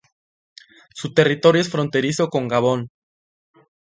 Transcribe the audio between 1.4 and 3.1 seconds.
es fronterizo con Gabón.